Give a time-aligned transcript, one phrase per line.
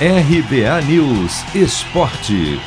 [0.00, 2.58] RBA News Esporte.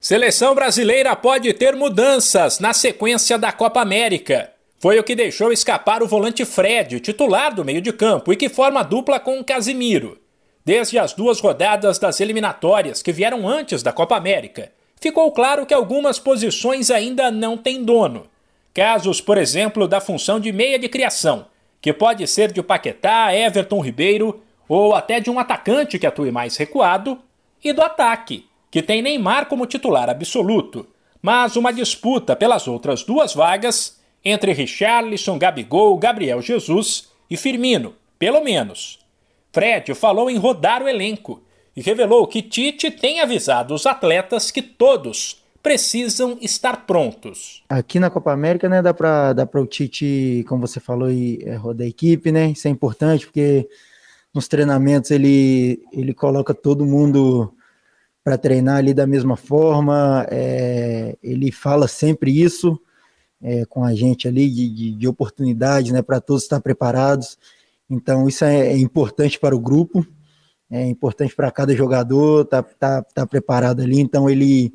[0.00, 4.50] Seleção brasileira pode ter mudanças na sequência da Copa América.
[4.80, 8.48] Foi o que deixou escapar o volante Fred, titular do meio de campo e que
[8.48, 10.18] forma dupla com o Casimiro.
[10.64, 15.72] Desde as duas rodadas das eliminatórias que vieram antes da Copa América, ficou claro que
[15.72, 18.26] algumas posições ainda não têm dono.
[18.74, 21.46] Casos, por exemplo, da função de meia de criação,
[21.80, 26.56] que pode ser de Paquetá, Everton Ribeiro ou até de um atacante que atue mais
[26.56, 27.18] recuado,
[27.62, 30.86] e do ataque, que tem Neymar como titular absoluto,
[31.20, 38.42] mas uma disputa pelas outras duas vagas entre Richarlison, Gabigol, Gabriel Jesus e Firmino, pelo
[38.42, 39.00] menos.
[39.52, 41.42] Fred falou em rodar o elenco
[41.76, 47.62] e revelou que Tite tem avisado os atletas que todos precisam estar prontos.
[47.68, 51.54] Aqui na Copa América, né, dá para dá o Tite, como você falou, ir, é,
[51.54, 52.50] rodar a equipe, né?
[52.50, 53.68] Isso é importante porque
[54.32, 57.52] nos treinamentos ele, ele coloca todo mundo
[58.22, 62.80] para treinar ali da mesma forma, é, ele fala sempre isso
[63.42, 67.38] é, com a gente ali de, de, de oportunidade, né, para todos estar preparados.
[67.88, 70.06] Então isso é, é importante para o grupo,
[70.70, 74.00] é importante para cada jogador estar tá, tá, tá preparado ali.
[74.00, 74.72] Então ele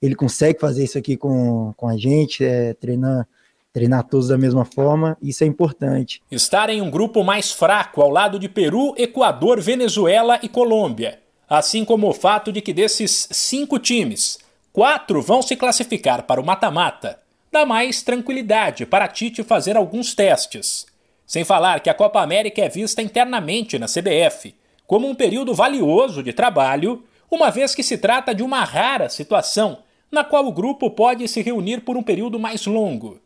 [0.00, 3.26] ele consegue fazer isso aqui com, com a gente, é, treinar
[3.72, 6.20] treinar todos da mesma forma, isso é importante.
[6.30, 11.84] Estar em um grupo mais fraco ao lado de Peru, Equador, Venezuela e Colômbia, assim
[11.84, 14.38] como o fato de que desses cinco times,
[14.72, 17.20] quatro vão se classificar para o mata-mata,
[17.52, 20.86] dá mais tranquilidade para Tite fazer alguns testes.
[21.26, 24.54] Sem falar que a Copa América é vista internamente na CBF
[24.86, 29.78] como um período valioso de trabalho, uma vez que se trata de uma rara situação
[30.10, 33.20] na qual o grupo pode se reunir por um período mais longo.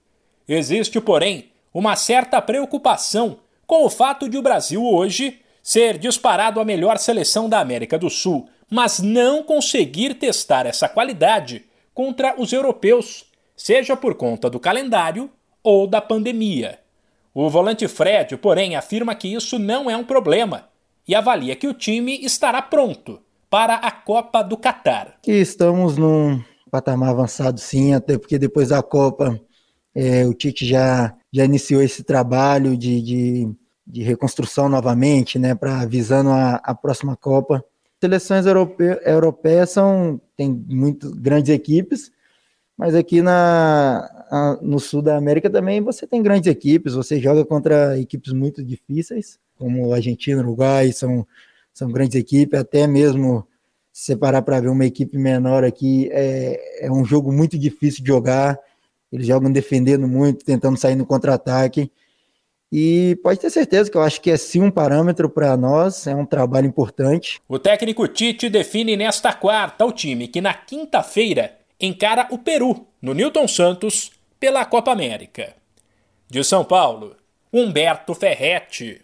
[0.49, 6.65] Existe, porém, uma certa preocupação com o fato de o Brasil hoje ser disparado a
[6.65, 13.27] melhor seleção da América do Sul, mas não conseguir testar essa qualidade contra os europeus,
[13.57, 15.31] seja por conta do calendário
[15.63, 16.81] ou da pandemia.
[17.35, 20.69] O volante Fred, porém, afirma que isso não é um problema
[21.07, 25.19] e avalia que o time estará pronto para a Copa do Catar.
[25.27, 29.39] Estamos num patamar avançado, sim, até porque depois da Copa
[29.95, 33.55] é, o Tite já, já iniciou esse trabalho de, de,
[33.87, 37.63] de reconstrução novamente, né, para visando a, a próxima Copa.
[38.01, 42.11] Seleções europe, europeias são tem muito grandes equipes,
[42.77, 43.99] mas aqui na,
[44.31, 46.95] a, no sul da América também você tem grandes equipes.
[46.95, 51.27] Você joga contra equipes muito difíceis, como Argentina, Uruguai, são,
[51.73, 52.59] são grandes equipes.
[52.59, 53.47] Até mesmo
[53.93, 58.09] se separar para ver uma equipe menor aqui é, é um jogo muito difícil de
[58.09, 58.59] jogar.
[59.13, 61.93] Eles jogam defendendo muito, tentando sair no contra-ataque.
[62.73, 66.17] E pode ter certeza que eu acho que é sim um parâmetro para nós, é
[66.17, 67.39] um trabalho importante.
[67.47, 73.13] O técnico Tite define nesta quarta o time que na quinta-feira encara o Peru, no
[73.13, 74.11] Newton Santos,
[74.41, 75.55] pela Copa América.
[76.31, 77.15] De São Paulo,
[77.53, 79.03] Humberto Ferretti.